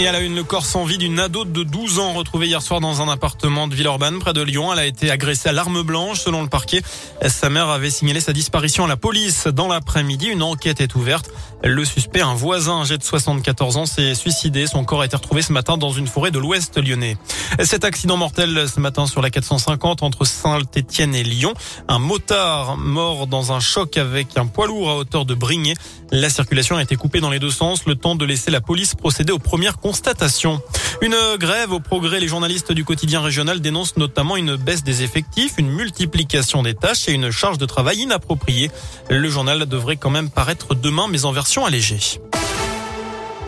[0.00, 2.62] Et elle a une, le corps sans vie d'une ado de 12 ans retrouvée hier
[2.62, 4.72] soir dans un appartement de Villeurbanne près de Lyon.
[4.72, 6.82] Elle a été agressée à l'arme blanche selon le parquet.
[7.26, 10.28] Sa mère avait signalé sa disparition à la police dans l'après-midi.
[10.28, 11.32] Une enquête est ouverte.
[11.64, 14.68] Le suspect, un voisin âgé de 74 ans, s'est suicidé.
[14.68, 17.16] Son corps a été retrouvé ce matin dans une forêt de l'ouest lyonnais.
[17.64, 21.54] Cet accident mortel ce matin sur la 450 entre Saint-Étienne et Lyon.
[21.88, 25.74] Un motard mort dans un choc avec un poids lourd à hauteur de Brignais.
[26.12, 28.94] La circulation a été coupée dans les deux sens, le temps de laisser la police
[28.94, 30.60] procéder aux premières constatation.
[31.00, 32.20] Une grève au progrès.
[32.20, 37.08] Les journalistes du quotidien régional dénoncent notamment une baisse des effectifs, une multiplication des tâches
[37.08, 38.70] et une charge de travail inappropriée.
[39.08, 42.20] Le journal devrait quand même paraître demain, mais en version allégée.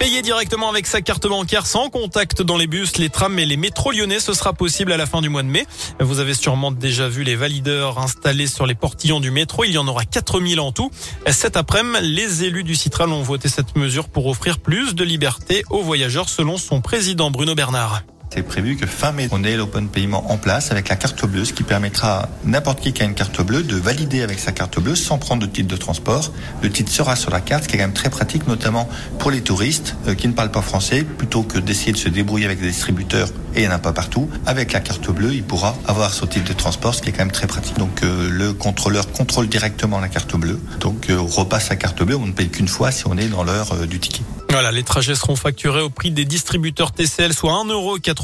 [0.01, 3.59] Payer directement avec sa carte bancaire sans contact dans les bus, les trams et les
[3.59, 5.67] métros lyonnais, ce sera possible à la fin du mois de mai.
[6.01, 9.65] Vous avez sûrement déjà vu les valideurs installés sur les portillons du métro.
[9.65, 10.91] Il y en aura 4000 en tout.
[11.27, 15.65] Cet après-midi, les élus du Citral ont voté cette mesure pour offrir plus de liberté
[15.69, 18.03] aux voyageurs selon son président Bruno Bernard.
[18.33, 21.45] C'est prévu que fin mai, on ait l'open paiement en place avec la carte bleue,
[21.45, 24.53] ce qui permettra à n'importe qui qui a une carte bleue de valider avec sa
[24.53, 26.33] carte bleue sans prendre de titre de transport.
[26.63, 29.33] Le titre sera sur la carte, ce qui est quand même très pratique, notamment pour
[29.33, 32.61] les touristes euh, qui ne parlent pas français, plutôt que d'essayer de se débrouiller avec
[32.61, 34.31] des distributeurs et il n'y en a pas partout.
[34.47, 37.25] Avec la carte bleue, il pourra avoir son titre de transport, ce qui est quand
[37.25, 37.79] même très pratique.
[37.79, 42.15] Donc euh, le contrôleur contrôle directement la carte bleue, donc euh, repasse sa carte bleue.
[42.15, 44.23] On ne paye qu'une fois si on est dans l'heure du ticket.
[44.51, 47.53] Voilà, les trajets seront facturés au prix des distributeurs TCL, soit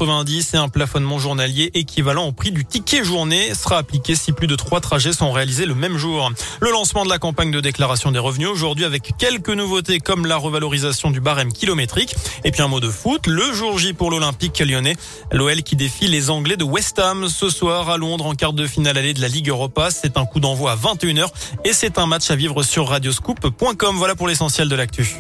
[0.05, 4.47] 1,90€ et un plafonnement journalier équivalent au prix du ticket journée sera appliqué si plus
[4.47, 6.31] de trois trajets sont réalisés le même jour.
[6.61, 10.37] Le lancement de la campagne de déclaration des revenus aujourd'hui avec quelques nouveautés comme la
[10.37, 14.59] revalorisation du barème kilométrique et puis un mot de foot, le jour J pour l'Olympique
[14.59, 14.97] lyonnais,
[15.33, 18.67] l'OL qui défie les Anglais de West Ham ce soir à Londres en quart de
[18.67, 19.91] finale allée de la Ligue Europa.
[19.91, 21.29] C'est un coup d'envoi à 21h
[21.65, 23.97] et c'est un match à vivre sur radioscoop.com.
[23.97, 25.17] Voilà pour l'essentiel de l'actu.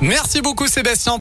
[0.00, 1.18] Merci beaucoup Sébastien.